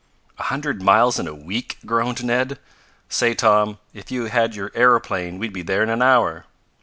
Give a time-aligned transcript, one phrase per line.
[0.39, 2.57] "A hundred miles in a week!" groaned Ned.
[3.07, 6.47] "Say, Tom, if you had your aeroplane we'd be there in an hour."